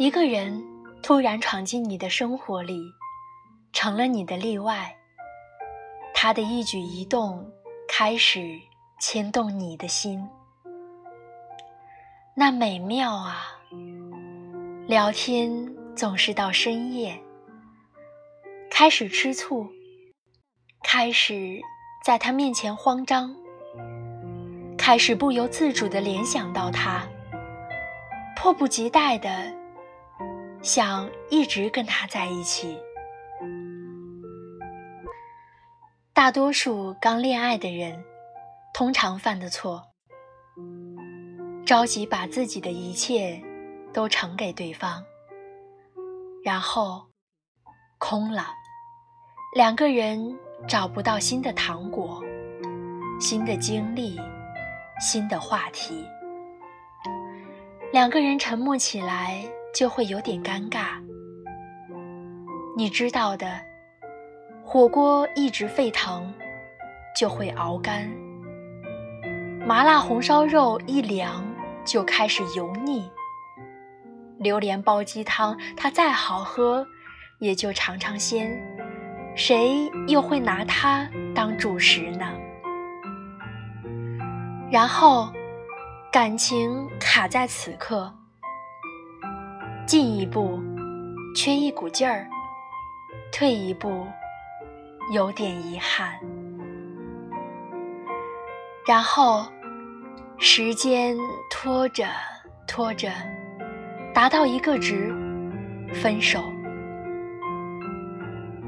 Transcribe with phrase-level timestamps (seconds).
[0.00, 0.64] 一个人
[1.02, 2.80] 突然闯进你的生活里，
[3.70, 4.96] 成了你的例外。
[6.14, 7.46] 他的一举一动
[7.86, 8.58] 开始
[8.98, 10.26] 牵动你的心，
[12.34, 13.58] 那美妙啊！
[14.86, 17.20] 聊天总是到深夜，
[18.70, 19.68] 开始吃醋，
[20.82, 21.60] 开始
[22.02, 23.36] 在他面前慌张，
[24.78, 27.06] 开始不由自主地联想到他，
[28.34, 29.59] 迫不及待地
[30.62, 32.78] 想一直跟他在一起。
[36.12, 38.04] 大多数刚恋爱的人，
[38.74, 39.82] 通常犯的错，
[41.64, 43.42] 着急把自己的一切
[43.92, 45.02] 都呈给对方，
[46.44, 47.06] 然后
[47.98, 48.48] 空了，
[49.56, 50.38] 两个人
[50.68, 52.22] 找不到新的糖果、
[53.18, 54.20] 新的经历、
[55.00, 56.06] 新的话题，
[57.94, 59.42] 两个人沉默起来
[59.74, 61.00] 就会有点尴尬。
[62.76, 63.60] 你知道的。
[64.62, 66.32] 火锅一直沸腾，
[67.18, 68.08] 就会熬干；
[69.66, 71.44] 麻辣红烧肉一凉，
[71.84, 73.02] 就开始油腻；
[74.38, 76.86] 榴莲煲鸡汤，它再好喝，
[77.40, 78.48] 也就尝尝鲜。
[79.34, 82.32] 谁又会拿它当主食呢？
[84.70, 85.32] 然后，
[86.12, 88.14] 感情卡在此刻，
[89.86, 90.60] 进一步
[91.34, 92.26] 缺一股劲儿，
[93.32, 94.06] 退一步。
[95.12, 96.12] 有点遗憾，
[98.86, 99.44] 然后
[100.38, 101.16] 时间
[101.50, 102.06] 拖着
[102.68, 103.10] 拖着，
[104.14, 105.12] 达到一个值，
[105.92, 106.40] 分手。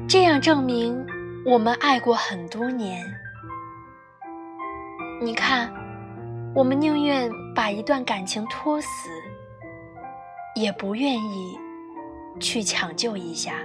[0.05, 1.01] 这样证明
[1.45, 3.01] 我们爱过很多年。
[5.21, 5.73] 你看，
[6.53, 9.09] 我们宁愿把一段感情拖死，
[10.55, 11.57] 也不愿意
[12.39, 13.55] 去抢救一下。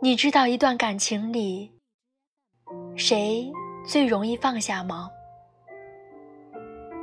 [0.00, 1.72] 你知道一段感情里，
[2.96, 3.52] 谁
[3.86, 5.10] 最容易放下吗？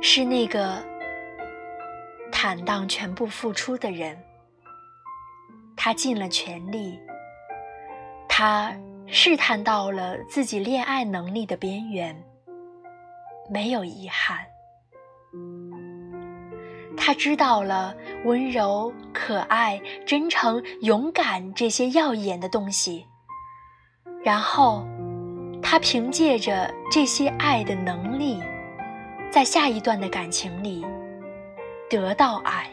[0.02, 0.82] 是那个
[2.32, 4.18] 坦荡全部付出的人。
[5.76, 6.98] 他尽了全力，
[8.28, 8.76] 他
[9.06, 12.14] 试探到了自己恋爱能力的边缘，
[13.50, 14.44] 没有遗憾。
[17.10, 17.92] 他知道了
[18.24, 23.04] 温柔、可爱、真诚、勇敢这些耀眼的东西，
[24.22, 24.86] 然后，
[25.60, 28.40] 他凭借着这些爱的能力，
[29.28, 30.86] 在下一段的感情里
[31.90, 32.70] 得到爱。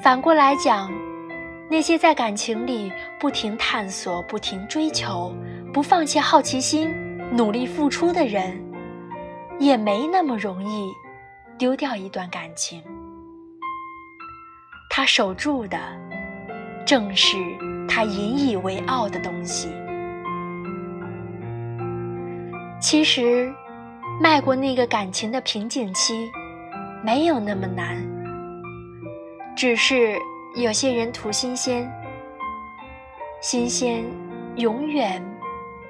[0.00, 0.90] 反过来讲，
[1.70, 2.90] 那些在感情里
[3.20, 5.34] 不停探索、不停追求、
[5.70, 6.90] 不放弃好奇心、
[7.30, 8.58] 努力付出的人，
[9.58, 10.90] 也没那么容易。
[11.58, 12.80] 丢掉一段感情，
[14.88, 15.76] 他守住的
[16.86, 17.36] 正是
[17.88, 19.68] 他引以为傲的东西。
[22.80, 23.52] 其实，
[24.20, 26.30] 迈过那个感情的瓶颈期，
[27.02, 27.96] 没有那么难。
[29.56, 30.16] 只是
[30.54, 31.90] 有些人图新鲜，
[33.40, 34.04] 新鲜
[34.54, 35.20] 永远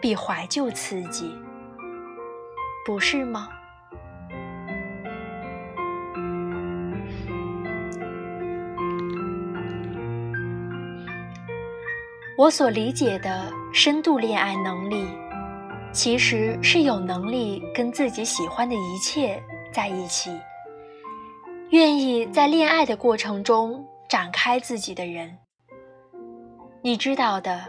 [0.01, 1.31] 比怀旧刺激，
[2.87, 3.51] 不是吗？
[12.39, 15.09] 我所理解的深度恋爱能力，
[15.93, 20.31] 其实是有能力跟自己喜欢的一切在一起，
[21.71, 25.37] 愿意在恋爱的过程中展开自己的人。
[26.81, 27.67] 你知道的，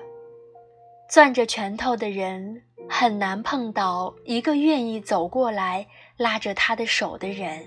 [1.10, 7.66] 攥着拳头的人很难碰到一个愿意走过来拉着他的手的人。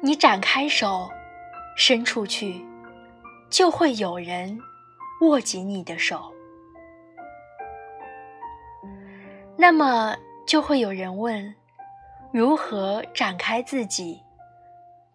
[0.00, 1.10] 你展开手，
[1.76, 2.64] 伸出去，
[3.50, 4.56] 就会有人。
[5.20, 6.32] 握紧你的手，
[9.56, 11.54] 那么就会有人问：
[12.32, 14.22] 如何展开自己，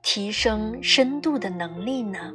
[0.04, 2.32] 提升深度的能力呢？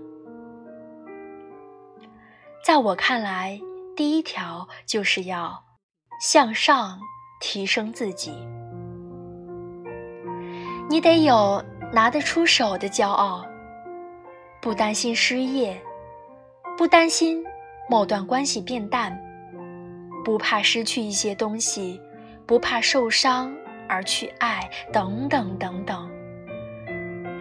[2.64, 3.60] 在我看来，
[3.94, 5.62] 第一条就是要
[6.20, 6.98] 向上
[7.40, 8.32] 提升自己。
[10.88, 13.46] 你得有拿得出手的骄傲，
[14.60, 15.80] 不担心失业，
[16.76, 17.46] 不担心。
[17.90, 19.20] 某段关系变淡，
[20.24, 22.00] 不怕失去一些东西，
[22.46, 23.52] 不怕受伤
[23.88, 26.08] 而去爱，等等等等。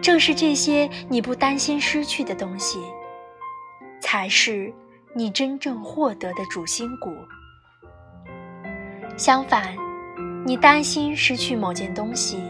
[0.02, 2.80] 正是这些你不担心失去的东西，
[4.00, 4.74] 才是
[5.14, 7.14] 你真正获得的主心骨。
[9.16, 9.76] 相反，
[10.44, 12.42] 你担心失去某件东西，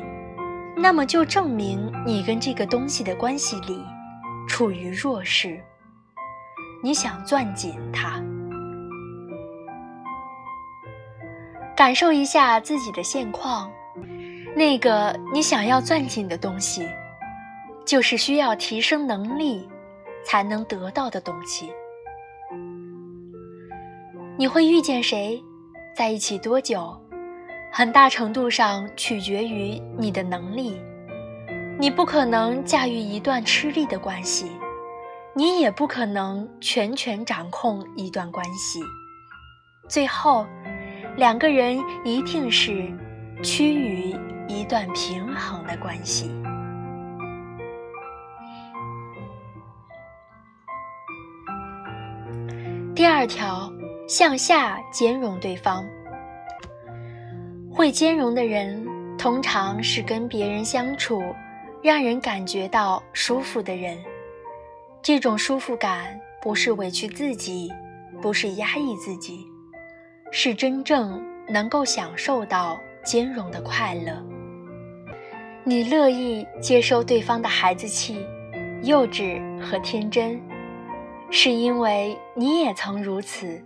[0.74, 3.84] 那么就证明你跟这个东西的关系里
[4.48, 5.62] 处于弱势。
[6.82, 8.22] 你想攥紧它，
[11.76, 13.70] 感受一下自己的现况。
[14.56, 16.88] 那个你想要攥紧的东西，
[17.84, 19.68] 就是需要提升能力
[20.24, 21.70] 才能得到的东西。
[24.38, 25.42] 你会遇见谁，
[25.94, 26.98] 在一起多久，
[27.70, 30.80] 很大程度上取决于你的能力。
[31.78, 34.50] 你不可能驾驭一段吃力的关系，
[35.34, 38.80] 你也不可能全权掌控一段关系。
[39.88, 40.46] 最后，
[41.16, 42.92] 两个人一定是
[43.42, 44.14] 趋于。
[44.52, 46.28] 一段平衡的关系。
[52.96, 53.72] 第二条，
[54.08, 55.86] 向下兼容对方。
[57.72, 58.84] 会兼容的人，
[59.16, 61.22] 通常是跟别人相处
[61.80, 63.96] 让人感觉到舒服的人。
[65.02, 67.72] 这种舒服感不是委屈自己，
[68.20, 69.46] 不是压抑自己，
[70.30, 74.22] 是真正能够享受到兼容的快乐。
[75.64, 78.24] 你乐意接受对方的孩子气、
[78.82, 80.38] 幼稚和天真，
[81.30, 83.62] 是因为你也曾如此。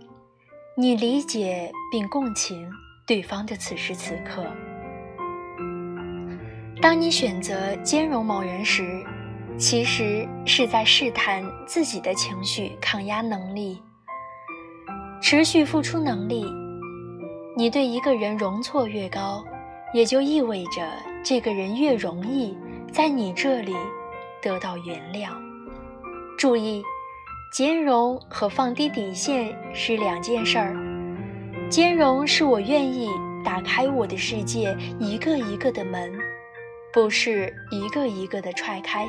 [0.77, 2.69] 你理解并共情
[3.05, 4.45] 对方的此时此刻。
[6.81, 9.03] 当你选择兼容某人时，
[9.57, 13.81] 其实是在试探自己的情绪抗压能力、
[15.21, 16.45] 持续付出能力。
[17.57, 19.43] 你对一个人容错越高。
[19.93, 20.91] 也就意味着
[21.23, 22.53] 这个人越容易
[22.91, 23.73] 在你这里
[24.41, 25.29] 得到原谅。
[26.37, 26.83] 注意，
[27.53, 30.75] 兼容和放低底线是两件事儿。
[31.69, 33.09] 兼容是我愿意
[33.41, 36.11] 打开我的世界一个一个的门，
[36.91, 39.07] 不是一个一个的踹开。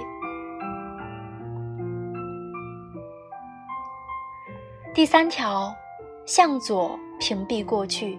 [4.96, 5.76] 第三条，
[6.24, 8.18] 向左屏蔽过去。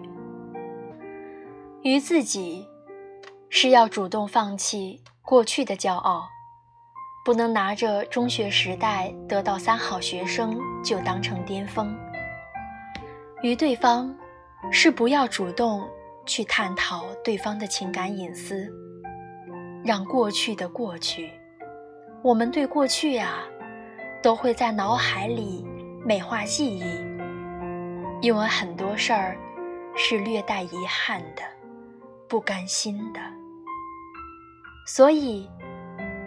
[1.81, 2.68] 于自己，
[3.50, 6.29] 是要主动放弃过去的骄傲，
[7.25, 11.97] 不能拿着中学时代得到三好学生就当成巅峰。
[13.41, 14.15] 于对方，
[14.71, 15.83] 是不要主动
[16.27, 18.71] 去探讨对方的情感隐私，
[19.83, 21.31] 让过去的过去。
[22.21, 23.39] 我们对过去呀，
[24.21, 25.65] 都会在脑海里
[26.07, 26.86] 美化记忆，
[28.21, 29.38] 因为很多事儿
[29.94, 31.44] 是略带遗憾的。
[32.30, 33.19] 不甘心的，
[34.86, 35.50] 所以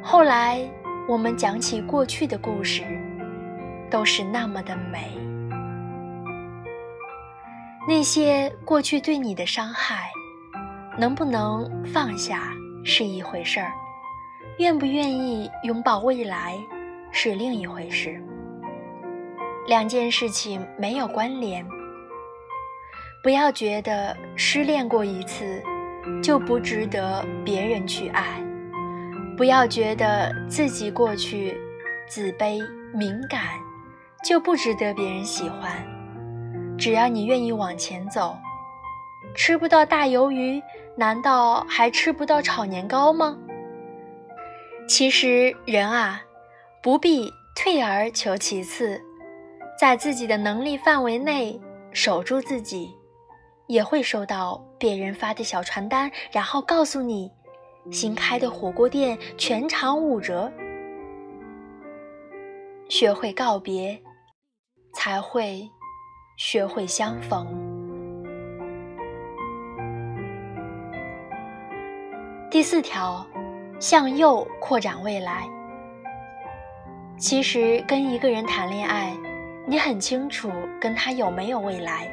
[0.03, 0.61] 后来
[1.09, 2.85] 我们讲起过去的故事，
[3.91, 5.19] 都是那么的美。
[7.88, 10.11] 那些过去对你的伤害，
[10.99, 12.53] 能不能放下
[12.85, 13.73] 是一回事儿，
[14.59, 16.59] 愿不愿意拥抱未来
[17.11, 18.23] 是另一回事。
[19.71, 21.65] 两件事情没有关联，
[23.23, 25.63] 不要觉得失恋过一次。
[26.21, 28.43] 就不值得别人去爱，
[29.37, 31.57] 不要觉得自己过去
[32.09, 32.59] 自卑
[32.93, 33.43] 敏感，
[34.25, 35.71] 就不值得别人喜欢。
[36.77, 38.37] 只要你愿意往前走，
[39.37, 40.61] 吃不到大鱿鱼，
[40.97, 43.37] 难道还吃不到炒年糕吗？
[44.89, 46.23] 其实人啊，
[46.83, 49.00] 不必退而求其次，
[49.81, 51.59] 在自己的能力范围内
[51.91, 52.95] 守住自己。
[53.67, 57.31] 也会收到别人发的小传单，然后告诉你，
[57.91, 60.53] 新开的火锅店全场五折。
[62.89, 63.99] 学会告别，
[64.93, 65.67] 才会
[66.37, 67.47] 学会相逢。
[72.51, 73.25] 第四条，
[73.79, 75.49] 向右扩展未来。
[77.17, 79.17] 其实跟一个人谈恋爱，
[79.71, 80.50] 你很清楚
[80.81, 82.12] 跟他有没有未来。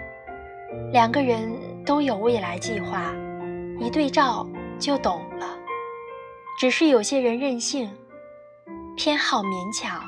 [0.92, 1.52] 两个人
[1.84, 3.12] 都有未来计划，
[3.80, 4.48] 一对照
[4.78, 5.58] 就懂了。
[6.60, 7.90] 只是有些人任性，
[8.96, 10.00] 偏好勉强，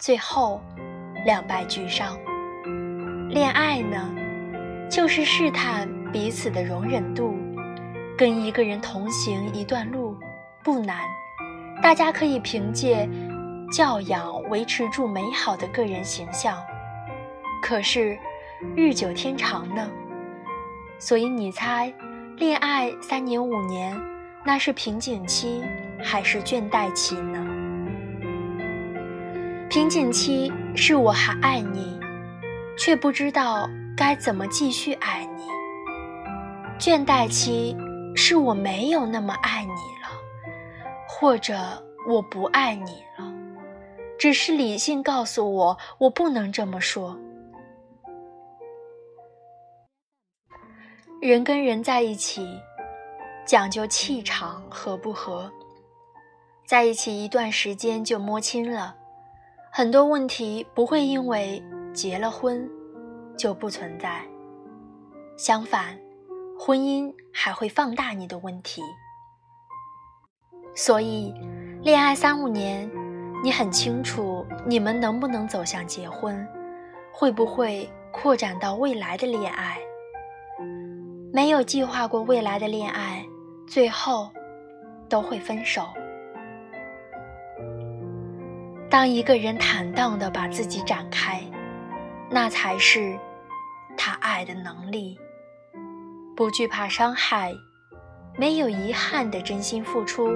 [0.00, 0.58] 最后
[1.26, 2.18] 两败俱伤。
[3.28, 4.10] 恋爱呢，
[4.90, 7.36] 就是试探彼此的容忍度。
[8.16, 10.16] 跟一个人同行一段路
[10.64, 11.00] 不难，
[11.82, 13.06] 大家可以凭借
[13.70, 16.56] 教养维持住美好的个人形象。
[17.62, 18.18] 可是。
[18.76, 19.90] 日久天长呢，
[20.98, 21.90] 所以你猜，
[22.36, 23.98] 恋爱三年五年，
[24.44, 25.62] 那是瓶颈期
[25.98, 27.42] 还是倦怠期呢？
[29.70, 31.98] 瓶颈期是我还爱你，
[32.76, 35.44] 却不知道该怎么继续爱你；
[36.78, 37.74] 倦怠期
[38.14, 40.10] 是我没有那么爱你了，
[41.08, 41.56] 或者
[42.06, 43.32] 我不爱你了，
[44.18, 47.18] 只是理性告诉我，我不能这么说。
[51.20, 52.58] 人跟人在一起，
[53.44, 55.52] 讲究气场合不合，
[56.64, 58.96] 在一起一段时间就摸清了，
[59.70, 61.62] 很多问题不会因为
[61.92, 62.66] 结了婚
[63.36, 64.22] 就不存在，
[65.36, 65.98] 相反，
[66.58, 68.80] 婚姻还会放大你的问题。
[70.74, 71.34] 所以，
[71.82, 72.90] 恋爱三五年，
[73.44, 76.48] 你很清楚你们能不能走向结婚，
[77.12, 79.76] 会不会扩展到未来的恋爱。
[81.32, 83.24] 没有计划过未来的恋爱，
[83.64, 84.30] 最后
[85.08, 85.86] 都会分手。
[88.90, 91.40] 当一个人坦荡的把自己展开，
[92.28, 93.16] 那才是
[93.96, 95.16] 他爱的能力。
[96.36, 97.52] 不惧怕伤害，
[98.36, 100.30] 没有遗憾的真心付出，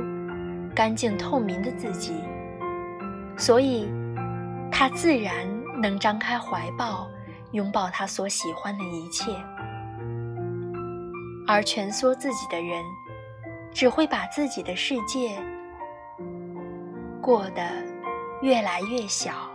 [0.76, 2.14] 干净透明的自己，
[3.36, 3.88] 所以
[4.70, 5.44] 他自然
[5.80, 7.08] 能张开怀抱，
[7.50, 9.34] 拥抱他所喜欢的一切。
[11.46, 12.82] 而蜷缩自己的人，
[13.72, 15.38] 只会把自己的世界
[17.20, 17.62] 过得
[18.42, 19.50] 越来越小。